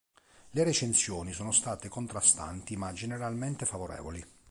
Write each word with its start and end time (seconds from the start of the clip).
Le 0.49 0.63
recensioni 0.63 1.31
sono 1.31 1.51
state 1.51 1.87
contrastanti 1.87 2.75
ma 2.75 2.91
generalmente 2.91 3.67
favorevoli. 3.67 4.25